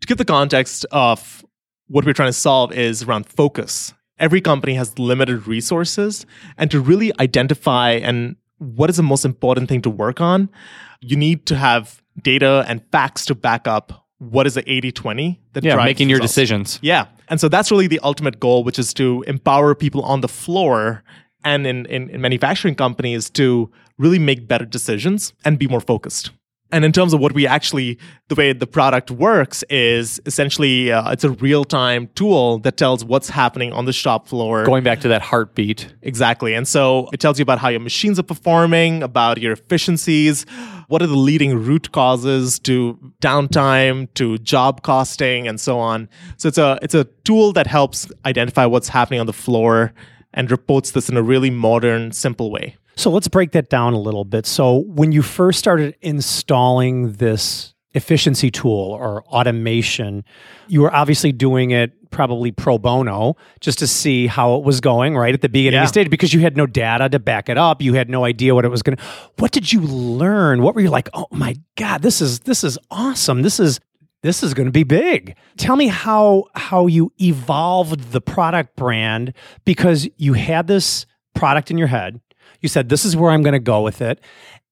[0.00, 1.44] To give the context of
[1.88, 3.92] what we're trying to solve is around focus.
[4.18, 6.24] Every company has limited resources,
[6.56, 10.48] and to really identify and what is the most important thing to work on,
[11.00, 15.62] you need to have data and facts to back up what is the 80-20 that
[15.64, 16.32] Yeah, drives making your results.
[16.32, 16.78] decisions.
[16.80, 17.08] Yeah.
[17.28, 21.02] And so that's really the ultimate goal, which is to empower people on the floor
[21.46, 26.30] and in, in, in manufacturing companies to really make better decisions and be more focused.
[26.72, 31.12] And in terms of what we actually, the way the product works is essentially uh,
[31.12, 34.64] it's a real time tool that tells what's happening on the shop floor.
[34.64, 35.94] Going back to that heartbeat.
[36.02, 36.54] Exactly.
[36.54, 40.44] And so it tells you about how your machines are performing, about your efficiencies,
[40.88, 46.08] what are the leading root causes to downtime, to job costing, and so on.
[46.36, 49.94] So it's a it's a tool that helps identify what's happening on the floor
[50.36, 52.76] and reports this in a really modern, simple way.
[52.94, 54.46] So let's break that down a little bit.
[54.46, 60.24] So when you first started installing this efficiency tool or automation,
[60.68, 65.16] you were obviously doing it probably pro bono just to see how it was going
[65.16, 65.86] right at the beginning Yeah.
[65.86, 68.64] stage because you had no data to back it up you had no idea what
[68.64, 69.02] it was going to
[69.38, 72.78] what did you learn what were you like oh my god this is this is
[72.90, 73.80] awesome this is
[74.26, 75.36] this is going to be big.
[75.56, 79.32] Tell me how how you evolved the product brand
[79.64, 82.20] because you had this product in your head.
[82.60, 84.20] You said this is where I'm going to go with it.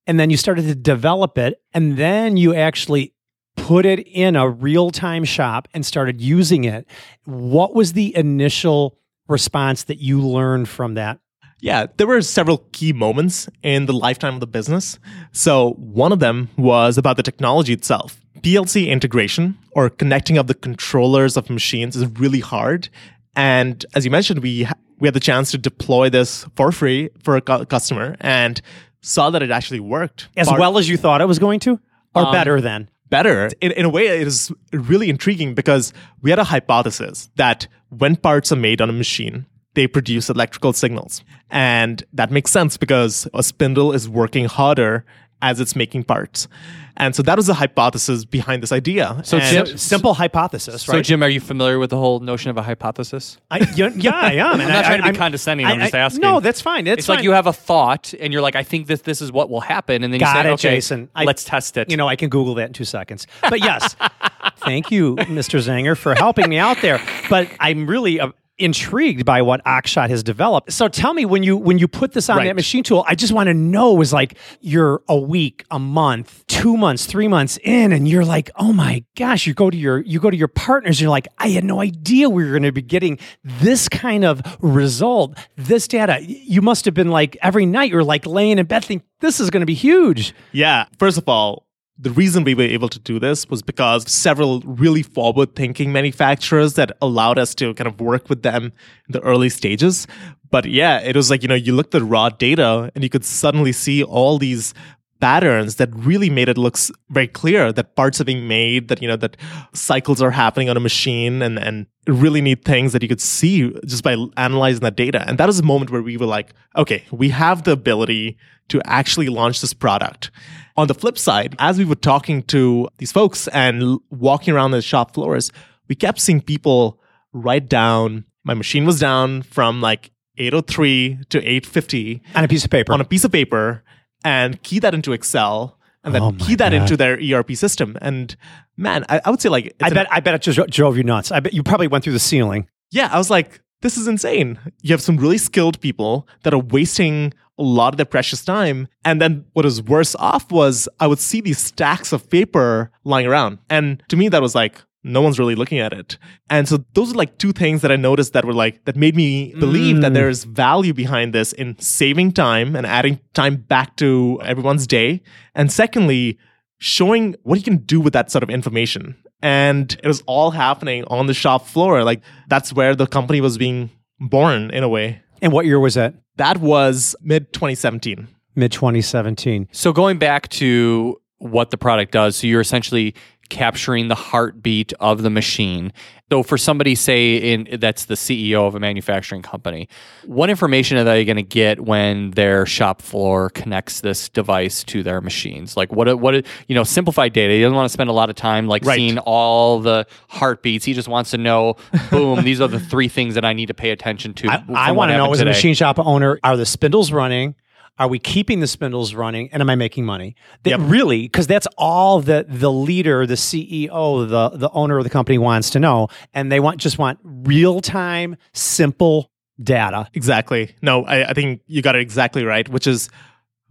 [0.08, 3.14] And then you started to develop it and then you actually
[3.56, 6.86] put it in a real-time shop and started using it.
[7.24, 11.20] What was the initial response that you learned from that?
[11.60, 14.98] Yeah, there were several key moments in the lifetime of the business.
[15.32, 18.20] So, one of them was about the technology itself.
[18.44, 22.88] PLC integration or connecting up the controllers of machines is really hard.
[23.34, 27.08] And as you mentioned, we ha- we had the chance to deploy this for free
[27.22, 28.60] for a cu- customer and
[29.00, 31.80] saw that it actually worked As Part- well as you thought it was going to
[32.14, 32.88] or um, better than?
[33.10, 33.48] better.
[33.60, 38.16] In, in a way, it is really intriguing because we had a hypothesis that when
[38.16, 41.22] parts are made on a machine, they produce electrical signals.
[41.50, 45.04] And that makes sense because a spindle is working harder
[45.44, 46.48] as it's making parts.
[46.96, 49.20] And so that was the hypothesis behind this idea.
[49.24, 51.02] So And- Jim- Simple hypothesis, So.
[51.02, 53.36] Jim, are you familiar with the whole notion of a hypothesis?
[53.50, 54.60] I, yeah, yeah, I am.
[54.60, 56.20] I'm not trying to be condescending, I'm just asking.
[56.20, 56.86] No, that's fine.
[56.86, 59.32] It's, It's like you have a thought, and you're like, I think this this is
[59.32, 61.08] what will happen, and then you Got say, it, okay, Jason.
[61.16, 61.90] Let's test it.
[61.90, 63.26] You know, I can Google that in two seconds.
[63.50, 63.96] But yes,
[64.58, 65.58] thank you, Mr.
[65.60, 67.00] Zenger, for helping me out there.
[67.28, 68.20] But I'm really
[68.58, 70.72] intrigued by what Akshat has developed.
[70.72, 72.44] So tell me, when you when you put this on Right.
[72.46, 76.44] that machine tool, I just want to know is like you're a week, a month,
[76.46, 80.00] two months, three months in, and you're like, oh my gosh, you go to your
[80.02, 82.72] you go to your partners, you're like, I had no idea we were going to
[82.72, 86.18] be getting this kind of result, this data.
[86.22, 89.50] You must have been like every night you're like laying in bed thinking this is
[89.50, 90.34] going to be huge.
[90.52, 90.86] Yeah.
[90.98, 95.02] First of all, the reason we were able to do this was because several really
[95.02, 98.72] forward thinking manufacturers that allowed us to kind of work with them
[99.06, 100.06] in the early stages.
[100.50, 103.24] But yeah, it was like, you know, you looked at raw data and you could
[103.24, 104.74] suddenly see all these
[105.20, 106.76] patterns that really made it look
[107.10, 109.36] very clear that parts are being made, that, you know, that
[109.72, 113.70] cycles are happening on a machine and, and really neat things that you could see
[113.86, 115.24] just by analyzing that data.
[115.26, 118.36] And that was a moment where we were like, okay, we have the ability
[118.68, 120.30] to actually launch this product.
[120.76, 124.82] On the flip side, as we were talking to these folks and walking around the
[124.82, 125.52] shop floors,
[125.88, 126.98] we kept seeing people
[127.32, 132.70] write down, my machine was down from like 803 to 850 On a piece of
[132.70, 132.92] paper.
[132.92, 133.84] on a piece of paper
[134.24, 136.82] and key that into Excel and then Oh key that God.
[136.82, 137.96] into their ERP system.
[138.00, 138.34] And
[138.76, 140.96] man, I, I would say like, it's I an- bet I bet it just drove
[140.96, 141.30] you nuts.
[141.30, 142.66] I bet you probably went through the ceiling.
[142.90, 144.58] yeah, I was like, this is insane.
[144.82, 148.88] You have some really skilled people that are wasting a lot of their precious time.
[149.04, 153.26] And then what was worse off was I would see these stacks of paper lying
[153.26, 153.58] around.
[153.70, 156.16] And to me, that was like, no one's really looking at it.
[156.48, 159.14] And so those are like two things that I noticed that were like, that made
[159.14, 160.14] me believe that mm.
[160.14, 165.22] there's value behind this in saving time and adding time back to everyone's day.
[165.54, 166.38] And secondly,
[166.78, 169.14] showing what you can do with that sort of information.
[169.42, 172.02] And it was all happening on the shop floor.
[172.02, 175.22] Like that's where the company was being born in a way.
[175.42, 176.14] And what year was that?
[176.36, 178.28] That was mid 2017.
[178.56, 179.68] Mid 2017.
[179.72, 183.14] So going back to what the product does, so you're essentially
[183.48, 185.92] capturing the heartbeat of the machine.
[186.32, 189.88] So for somebody say in that's the CEO of a manufacturing company,
[190.26, 195.04] what information are they going to get when their shop floor connects this device to
[195.04, 195.76] their machines?
[195.76, 197.52] Like what what you know, simplified data.
[197.54, 198.96] He doesn't want to spend a lot of time like Right.
[198.96, 200.84] seeing all the heartbeats.
[200.84, 201.76] He just wants to know,
[202.10, 204.48] boom, these are the three things that I need to pay attention to.
[204.48, 207.54] I, I want to know as a machine shop owner, are the spindles running?
[207.98, 209.48] Are we keeping the spindles running?
[209.52, 210.34] And am I making money?
[210.64, 210.80] That Yep.
[210.84, 215.38] Really, because that's all that the leader, the CEO, the the owner of the company
[215.38, 219.30] wants to know, and they want just want real time, simple
[219.62, 220.08] data.
[220.14, 220.74] Exactly.
[220.82, 223.08] No, I, I think you got it exactly right, which is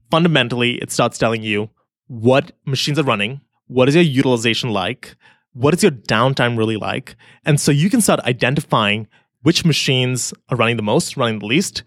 [0.09, 1.69] fundamentally it starts telling you
[2.07, 5.15] what machines are running, what is your utilization like,
[5.53, 7.15] what is your downtime really like.
[7.45, 9.07] And so you can start identifying
[9.41, 11.83] which machines are running the most, running the least.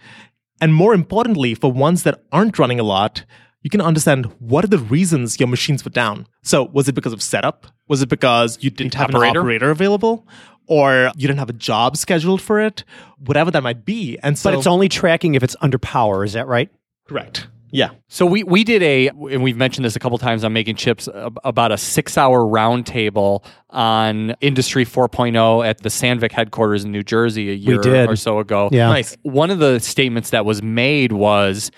[0.61, 3.25] And more importantly, for ones that aren't running a lot,
[3.63, 6.27] you can understand what are the reasons your machines were down.
[6.43, 7.67] So, was it because of setup?
[7.89, 9.31] Was it because you didn't have Operator?
[9.33, 10.27] an operator available?
[10.69, 12.85] Or you didn't have a job scheduled for it?
[13.19, 14.19] Whatever that might be.
[14.23, 16.25] And so, But it's only tracking if it's under power.
[16.25, 16.71] Is that right?
[17.07, 17.47] correct.
[17.71, 17.91] Yeah.
[18.09, 21.09] So we we did a and we've mentioned this a couple times on making chips
[21.13, 27.51] about a six hour roundtable on Industry 4.0 at the Sandvik headquarters in New Jersey
[27.51, 28.09] a year did.
[28.09, 28.69] or so ago.
[28.73, 28.89] Yeah.
[28.89, 29.17] Nice.
[29.23, 31.71] One of the statements that was made was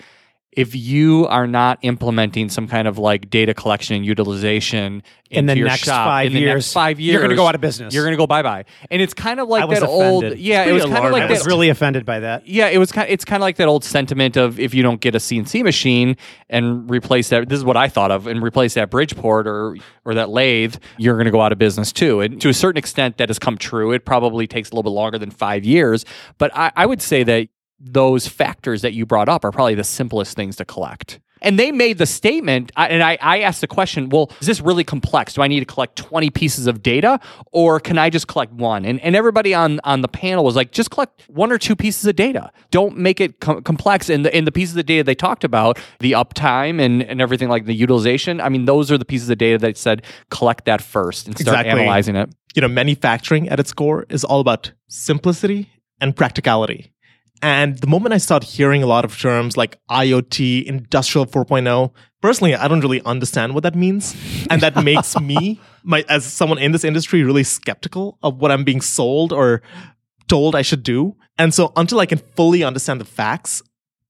[0.59, 5.55] if you are not implementing some kind of like data collection and utilization In the
[5.55, 7.93] next shop five in the years, next five years, you're gonna go out of business.
[7.93, 8.65] You're going to go bye bye.
[8.91, 11.23] And it's kind of like I that old, yeah, it was pretty kind of like
[11.23, 12.45] I that was really offended by that.
[12.45, 13.09] yeah, it was kind.
[13.09, 16.17] It's kind of like that old sentiment of if you don't get a CNC machine
[16.49, 17.47] and replace that.
[17.47, 21.15] This is what I thought of, and replace that Bridgeport or or that lathe, you're
[21.15, 22.19] going to go out of business too.
[22.19, 23.93] And to a certain extent, that has come true.
[23.93, 26.03] It probably takes a little bit longer than five years,
[26.37, 27.47] but I, I would say that
[27.79, 31.19] those factors that you brought up are probably the simplest things to collect.
[31.41, 34.83] And they made the statement, and I, I asked the question, well, is this really
[34.83, 35.35] complex?
[35.35, 37.17] Do I need to collect 20 pieces of data
[37.53, 38.83] or can I just collect one?
[38.83, 42.05] And, and everybody on, on the panel was like, just collect one or two pieces
[42.05, 42.51] of data.
[42.71, 44.09] Don't make it com- complex.
[44.09, 47.47] And the, and the pieces of data they talked about, the uptime and, and everything
[47.47, 50.81] like the utilization, I mean, those are the pieces of data that said collect that
[50.81, 51.83] first and start Exactly.
[51.83, 52.29] analyzing it.
[52.53, 55.69] you know, manufacturing at its core is all about simplicity
[56.01, 56.91] and practicality.
[57.41, 62.55] And the moment I start hearing a lot of terms like IoT, Industrial 4.0, personally,
[62.55, 64.15] I don't really understand what that means.
[64.49, 68.63] And that makes me, my, as someone in this industry, really skeptical of what I'm
[68.63, 69.61] being sold or
[70.27, 71.15] told I should do.
[71.37, 73.61] And so until I can fully understand the facts,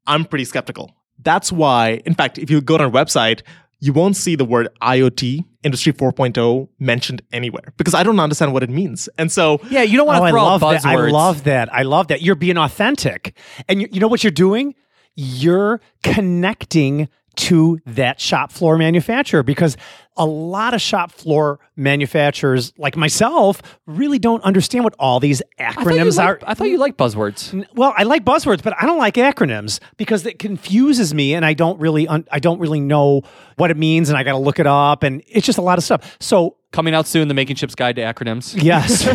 [0.07, 0.91] I'm pretty skeptical.
[1.19, 3.41] That's why, in fact, if you go to our website,
[3.79, 8.63] you won't see the word IoT, Industry 4.0, mentioned anywhere because I don't understand what
[8.63, 9.07] it means.
[9.17, 10.81] And so, Yeah, you don't want Oh, to I throw out love buzzwords.
[10.83, 10.85] that.
[10.85, 11.73] I love that.
[11.73, 12.21] I love that.
[12.21, 13.35] You're being authentic.
[13.67, 14.75] And you, you know what you're doing?
[15.15, 19.77] You're connecting to that shop floor manufacturer because
[20.17, 25.71] a lot of shop floor manufacturers like myself really don't understand what all these I
[25.71, 26.31] acronyms are.
[26.33, 27.65] liked- I thought you liked buzzwords.
[27.75, 31.53] Well, I like buzzwords, but I don't like acronyms because it confuses me, and I
[31.53, 33.21] don't really, un- I don't really know
[33.55, 35.77] what it means, and I got to look it up, and it's just a lot
[35.77, 36.17] of stuff.
[36.19, 38.61] So, Coming out soon, the Making Chips Guide to Acronyms.
[38.63, 39.07] yes,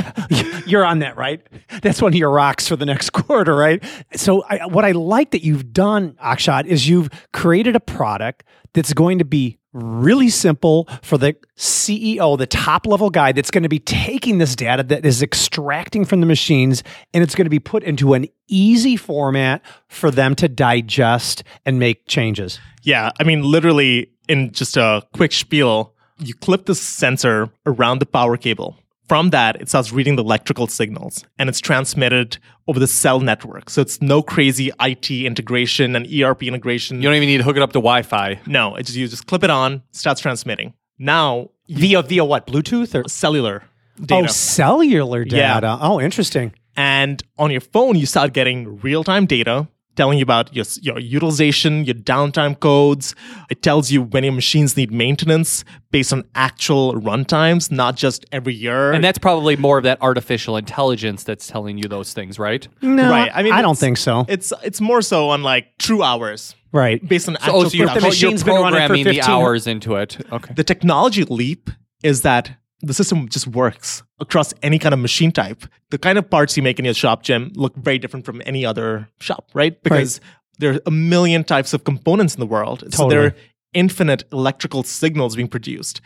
[0.67, 1.41] you're on that, right?
[1.83, 3.83] That's one of your rocks for the next quarter, right?
[4.15, 8.93] So, I, what I like that you've done, Akshat, is you've created a product that's
[8.93, 13.69] going to be really simple for the CEO, the top level guy that's going to
[13.69, 17.59] be taking this data that is extracting from the machines and it's going to be
[17.59, 22.61] put into an easy format for them to digest and make changes.
[22.83, 28.07] yeah, I mean, literally, in just a quick spiel, you clip the sensor around the
[28.07, 28.77] power cable.
[29.09, 33.69] From that, it starts reading the electrical signals and it's transmitted over the cell network.
[33.69, 37.03] So it's no crazy IT integration and ERP integration.
[37.03, 38.41] You don't even need to hook it up to Wi-Fi.
[38.47, 40.73] no, it's just, you just clip it on, starts transmitting.
[40.99, 42.47] Now, Via via what?
[42.47, 43.63] Bluetooth or cellular
[44.01, 44.29] oh, data.
[44.29, 45.37] Oh, cellular data.
[45.67, 45.79] Yeah.
[45.81, 46.53] Oh, interesting.
[46.77, 50.99] And on your phone, you start getting real time data telling you about your, your
[50.99, 53.15] utilization, your downtime codes.
[53.51, 58.55] It tells you when your machines need maintenance based on actual runtimes, not just every
[58.55, 58.93] year.
[58.93, 62.67] And that's probably more of that artificial intelligence that's telling you those things, right?
[62.83, 63.31] No, right.
[63.35, 64.25] I mean, I don't think so.
[64.29, 67.07] It's it's more so on like true hours Right.
[67.07, 68.09] based on So, actual oh, so you're, production.
[68.09, 70.19] machine's you're been running for programming the hours into it.
[70.33, 70.55] Okay.
[70.55, 71.71] the technology leap
[72.03, 72.51] is that
[72.85, 75.65] the system just works across any kind of machine type.
[75.91, 78.65] The kind of parts you make in your shop, Jim, look very different from any
[78.65, 79.81] other shop, right?
[79.83, 80.21] Because
[80.59, 82.85] there are a million types of components in the world.
[82.95, 83.35] So there are
[83.73, 86.01] infinite electrical signals being produced.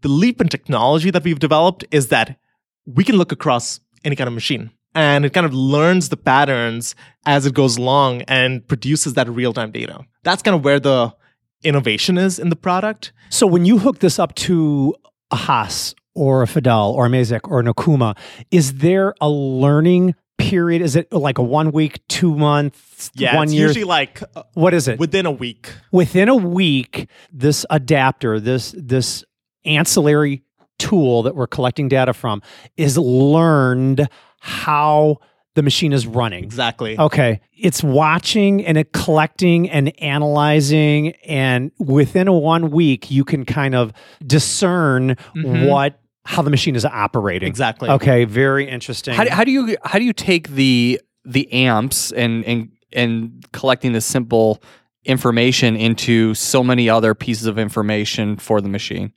[0.00, 2.38] The leap in technology that we've developed is that
[2.86, 6.94] we can look across any kind of machine and it kind of learns the patterns
[7.26, 10.00] as it goes along and produces that real time data.
[10.22, 11.14] That's kind of where the
[11.62, 13.12] innovation is in the product.
[13.28, 14.94] So when you hook this up to
[15.30, 18.16] a Haas or a Fadal or a Mazak or an Okuma,
[18.50, 20.82] is there a learning period?
[20.82, 23.66] Is it like a one week, two months, Yeah, one it's year?
[23.68, 24.98] usually like uh, what is it?
[24.98, 25.72] within a week.
[25.92, 29.24] Within a week, this adapter, this this
[29.64, 30.42] ancillary
[30.78, 32.42] tool that we're collecting data from
[32.76, 34.08] is learned
[34.40, 35.18] how
[35.54, 36.44] the machine is running.
[36.44, 36.98] Exactly.
[36.98, 37.40] Okay.
[37.58, 41.08] It's watching and it collecting and analyzing.
[41.26, 43.92] And within a one week, you can kind of
[44.24, 45.99] discern what
[46.30, 47.48] how the machine is operating.
[47.48, 47.88] Exactly.
[47.88, 48.24] Okay.
[48.24, 49.14] Very interesting.
[49.14, 53.44] How, do- how do you how do you take the the amps and and and
[53.52, 54.62] collecting the simple
[55.04, 59.12] information into so many other pieces of information for the machine?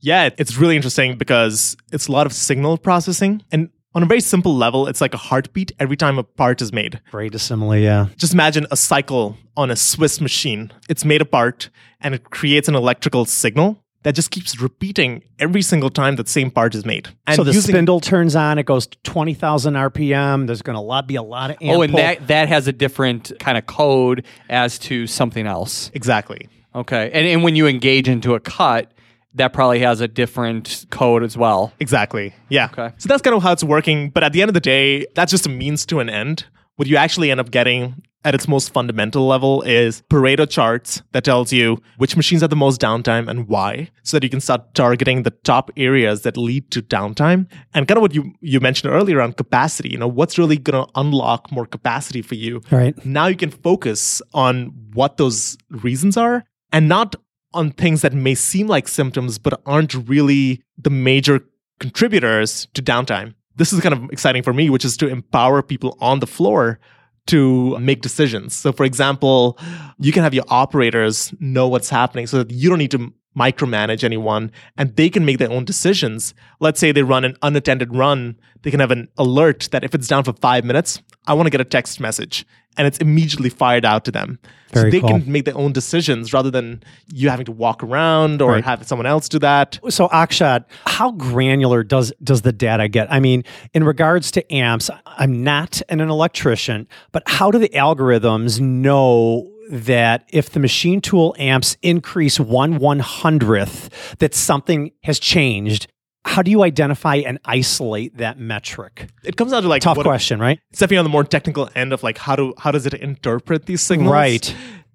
[0.00, 3.42] Yeah, it's really interesting because it's a lot of signal processing.
[3.52, 6.72] And on a very simple level, it's like a heartbeat every time a part is
[6.72, 7.00] made.
[7.10, 7.84] Great assembly.
[7.84, 8.06] Yeah.
[8.16, 10.72] Just imagine a cycle on a Swiss machine.
[10.88, 11.68] It's made a part
[12.00, 16.50] and it creates an electrical signal that just keeps repeating every single time that same
[16.50, 17.08] part is made.
[17.26, 18.58] And so the using- spindle turns on.
[18.58, 20.46] It goes to twenty thousand RPM.
[20.46, 21.56] There's going to be a lot of.
[21.62, 22.00] Oh, and pull.
[22.00, 25.90] that that has a different kind of code as to something else.
[25.94, 26.48] Exactly.
[26.74, 28.92] Okay, and and when you engage into a cut,
[29.34, 31.72] that probably has a different code as well.
[31.80, 32.34] Exactly.
[32.48, 32.68] Yeah.
[32.72, 32.94] Okay.
[32.98, 34.10] So that's kind of how it's working.
[34.10, 36.46] But at the end of the day, that's just a means to an end.
[36.76, 41.24] What you actually end up getting at its most fundamental level is Pareto charts that
[41.24, 44.74] tells you which machines have the most downtime and why, so that you can start
[44.74, 47.46] targeting the top areas that lead to downtime.
[47.74, 49.90] And kind of what you you mentioned earlier on capacity.
[49.90, 52.60] You know, what's really going to unlock more capacity for you?
[52.70, 52.94] Right.
[53.04, 57.16] Now you can focus on what those reasons are and not
[57.54, 61.40] on things that may seem like symptoms but aren't really the major
[61.80, 63.34] contributors to downtime.
[63.56, 66.78] This is kind of exciting for me, which is to empower people on the floor
[67.26, 68.54] to make decisions.
[68.54, 69.58] So, for example,
[69.98, 74.04] you can have your operators know what's happening so that you don't need to micromanage
[74.04, 76.34] anyone and they can make their own decisions.
[76.60, 80.08] Let's say they run an unattended run, they can have an alert that if it's
[80.08, 83.84] down for five minutes, I want to get a text message and it's immediately fired
[83.84, 84.38] out to them.
[84.72, 85.20] Very so they cool.
[85.20, 88.64] can make their own decisions rather than you having to walk around or Right.
[88.64, 89.78] have someone else do that.
[89.90, 93.12] So Akshat, how granular does does the data get?
[93.12, 98.58] I mean, in regards to amps, I'm not an electrician, but how do the algorithms
[98.60, 105.86] know that if the machine tool amps increase one one hundredth, that something has changed?
[106.24, 109.08] How do you identify and isolate that metric?
[109.24, 110.58] It comes down to like Tough what- question, right?
[110.70, 113.66] It's definitely on the more technical end of like how do how does it interpret
[113.66, 114.12] these signals?
[114.12, 114.54] Right.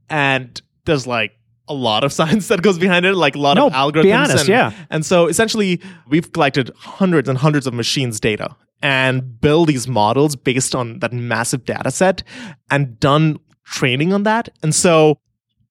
[0.10, 1.34] And there's like
[1.68, 4.04] a lot of science that goes behind it, like a lot No, of algorithms.
[4.04, 4.72] be honest, and, yeah.
[4.90, 10.36] And so essentially, we've collected hundreds and hundreds of machines' data and build these models
[10.38, 12.24] based on that massive data set
[12.72, 13.38] and done
[13.68, 14.50] training on that.
[14.64, 15.20] And so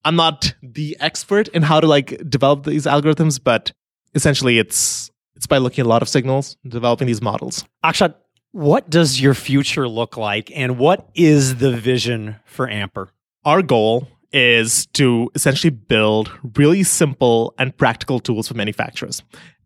[0.05, 3.73] I'm not the expert in how to like develop these algorithms, but
[4.15, 7.65] essentially it's it's by looking at a lot of signals, developing these models.
[7.85, 8.15] Akshat,
[8.53, 13.09] what does your future look like and what is the vision for Amper?
[13.45, 19.23] Our goal is to essentially build really simple and practical tools for manufacturers.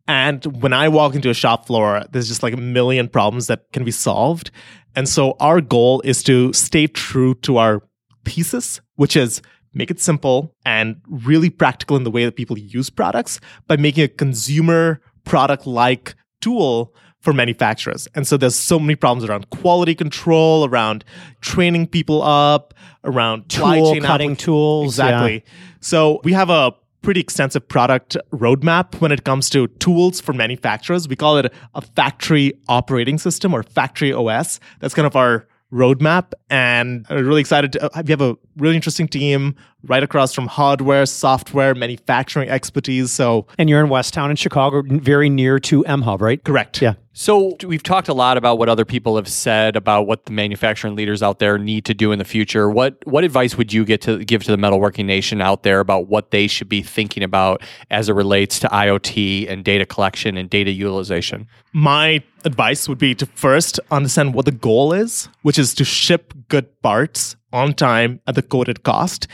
[0.08, 3.70] And when I walk into a shop floor, there's just like a million problems that
[3.72, 4.50] can be solved.
[4.96, 7.82] And so our goal is to stay true to our
[8.24, 9.42] thesis, which is
[9.72, 14.04] make it simple and really practical in the way that people use products by making
[14.04, 18.08] a consumer product like tool for manufacturers.
[18.14, 21.04] And so there's so many problems around quality control, around
[21.40, 24.98] training people up, around Tool cutting tools.
[24.98, 25.06] yeah.
[25.06, 25.44] Exactly.
[25.80, 31.08] So we have a pretty extensive product roadmap when it comes to tools for manufacturers.
[31.08, 34.60] We call it a factory operating system or factory OS.
[34.80, 36.32] That's kind of our roadmap.
[36.48, 40.46] And I'm really excited to uh, we have a really interesting team right across from
[40.46, 43.10] hardware, software, manufacturing expertise.
[43.12, 46.42] So And you're in Westtown in Chicago, very near to mHUB, right?
[46.44, 46.82] correct.
[46.82, 46.94] Yeah.
[47.12, 50.94] So we've talked a lot about what other people have said about what the manufacturing
[50.94, 52.70] leaders out there need to do in the future.
[52.70, 56.06] What what advice would you get to give to the metalworking nation out there about
[56.06, 60.48] what they should be thinking about as it relates to IoT and data collection and
[60.48, 61.48] data utilization?
[61.72, 66.34] my advice would be to first understand what the goal is, which is to ship
[66.50, 69.26] good parts on time at the quoted cost,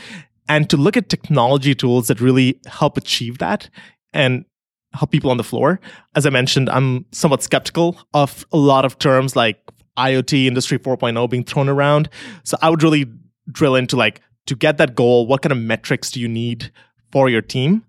[0.47, 3.69] and to look at technology tools that really help achieve that
[4.13, 4.45] and
[4.93, 5.81] help people on the floor.
[6.15, 9.59] As I mentioned, I'm somewhat skeptical of a lot of terms like
[9.97, 12.07] IoT, Industry 4.0 being thrown around.
[12.43, 13.05] So I would really
[13.51, 16.71] drill into like, to get that goal, what kind of metrics do you need
[17.11, 17.83] for your team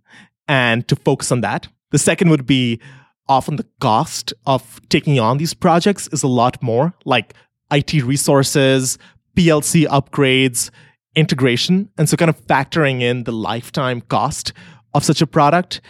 [0.49, 1.69] and to focus on that.
[1.93, 2.81] The second would be
[3.29, 7.35] often the cost of taking on these projects is a lot more, like
[7.71, 8.99] IT resources,
[9.39, 10.71] PLC upgrades,
[11.15, 11.89] integration.
[11.97, 14.53] And so, kind of factoring in the lifetime cost
[14.95, 15.81] of such a product.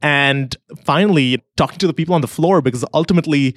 [0.00, 0.54] And
[0.84, 3.56] finally, talking to the people on the floor, because ultimately,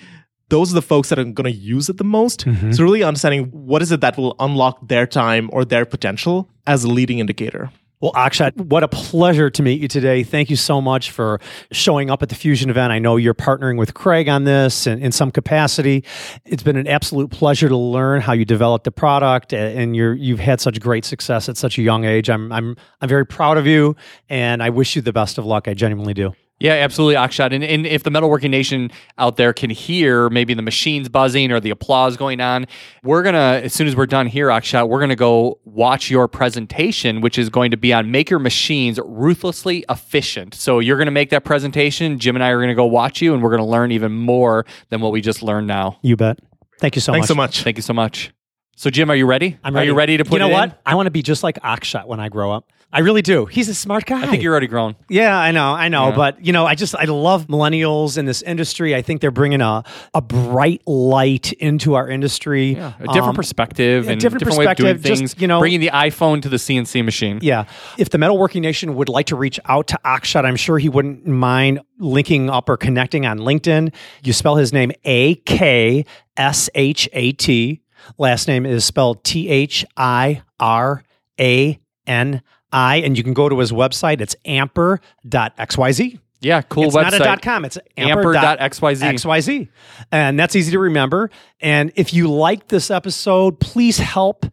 [0.49, 2.45] those are the folks that are going to use it the most.
[2.45, 2.71] Mm-hmm.
[2.71, 6.83] So, really understanding what is it that will unlock their time or their potential as
[6.83, 7.71] a leading indicator.
[8.01, 10.23] Well, Akshat, what a pleasure to meet you today.
[10.23, 11.39] Thank you so much for
[11.71, 12.91] showing up at the Fusion event.
[12.91, 16.03] I know you're partnering with Craig on this in, in some capacity.
[16.43, 20.39] It's been an absolute pleasure to learn how you developed the product, and you're you've
[20.39, 22.27] had such great success at such a young age.
[22.27, 23.95] I'm I'm I'm very proud of you,
[24.29, 25.67] and I wish you the best of luck.
[25.67, 26.33] I genuinely do.
[26.61, 27.53] Yeah, absolutely, Akshat.
[27.53, 31.59] And, and if the metalworking nation out there can hear maybe the machines buzzing or
[31.59, 32.67] the applause going on,
[33.03, 37.19] we're gonna as soon as we're done here, Akshat, we're gonna go watch your presentation,
[37.19, 40.53] which is going to be on make your machines ruthlessly efficient.
[40.53, 42.19] So you're gonna make that presentation.
[42.19, 45.01] Jim and I are gonna go watch you, and we're gonna learn even more than
[45.01, 45.97] what we just learned now.
[46.03, 46.37] You bet.
[46.79, 47.27] Thank you so Thanks much.
[47.29, 47.63] so much.
[47.63, 48.31] Thank you so much.
[48.75, 49.57] So Jim, are you ready?
[49.63, 49.87] I'm ready.
[49.87, 50.69] Are you ready to put You know it what?
[50.69, 50.75] in?
[50.85, 52.71] I want to be just like Akshat when I grow up.
[52.93, 53.45] I really do.
[53.45, 54.21] He's a smart guy.
[54.21, 54.95] I think you're already grown.
[55.09, 56.15] Yeah, I know, I know, Yeah.
[56.15, 58.93] but you know, I just I love millennials in this industry.
[58.95, 59.83] I think they're bringing a
[60.13, 62.73] a bright light into our industry.
[62.75, 65.41] Yeah, a different Um, perspective yeah, and different different, way of doing perspective, just, things.
[65.41, 67.39] you know- bringing the iPhone to the CNC machine.
[67.41, 67.63] Yeah.
[67.97, 71.25] If the Metalworking Nation would like to reach out to Akshat, I'm sure he wouldn't
[71.25, 73.93] mind linking up or connecting on LinkedIn.
[74.23, 76.03] You spell his name A K
[76.35, 77.81] S H A T.
[78.17, 81.03] Last name is spelled T H I R
[81.39, 82.41] A N
[82.71, 82.97] I.
[82.97, 84.21] And you can go to his website.
[84.21, 86.19] It's amper.xyz.
[86.43, 87.03] Yeah, cool it's website.
[87.03, 87.65] not a dot com.
[87.65, 89.13] It's amper Amper.xyz.
[89.13, 89.69] XYZ.
[90.11, 91.29] And that's easy to remember.
[91.59, 94.47] And if you liked this episode, please help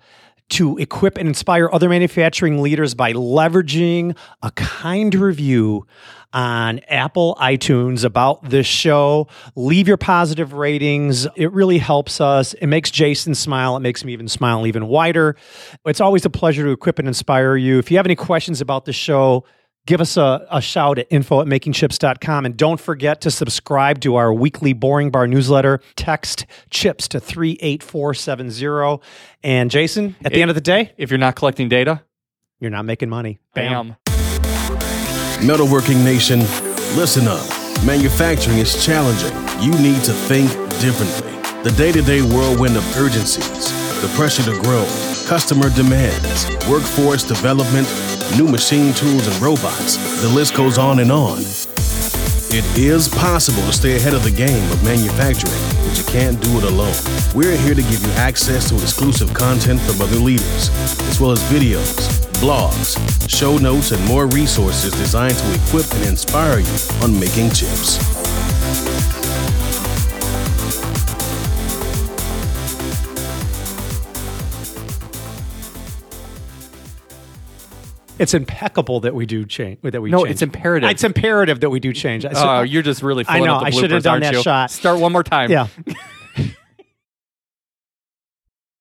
[0.51, 5.87] to equip and inspire other manufacturing leaders by leveraging a kind review
[6.33, 9.29] on Apple iTunes about this show.
[9.57, 11.26] Leave your positive ratings.
[11.37, 12.53] It really helps us.
[12.55, 13.76] It makes Jason smile.
[13.76, 15.37] It makes me even smile even wider.
[15.87, 17.79] It's always a pleasure to equip and inspire you.
[17.79, 19.45] If you have any questions about the show,
[19.87, 22.45] give us a, a shout at info at makingchips.com.
[22.45, 25.81] And don't forget to subscribe to our weekly Boring Bar newsletter.
[25.97, 29.03] Text chips to 38470.
[29.43, 32.03] And Jason, at the end of the day, If you're not collecting data,
[32.61, 33.39] you're not making money.
[33.55, 33.97] bam.
[35.41, 36.41] Metalworking Nation,
[36.97, 37.47] listen up.
[37.84, 39.32] Manufacturing is challenging.
[39.62, 41.30] You need to think differently.
[41.62, 43.70] The day to day whirlwind of urgencies,
[44.03, 44.84] the pressure to grow,
[45.28, 47.86] customer demands, workforce development,
[48.36, 51.39] new machine tools and robots, the list goes on and on.
[52.51, 56.57] It is possible to stay ahead of the game of manufacturing, but you can't do
[56.57, 56.96] it alone.
[57.34, 60.70] We're here to give you access to exclusive content from other leaders,
[61.11, 62.09] as well as videos,
[62.40, 62.96] blogs,
[63.28, 67.99] show notes, and more resources designed to equip and inspire you on making chips.
[78.19, 79.79] It's impeccable that we do change.
[79.83, 80.31] That we No, change.
[80.33, 80.91] it's imperative.
[80.91, 82.23] It's imperative that we do change.
[82.23, 83.57] So- Oh, you're just really I know.
[83.57, 84.43] I should have done that you?
[84.43, 84.71] shot.
[84.71, 85.51] Start one more time.
[85.51, 85.69] Yeah.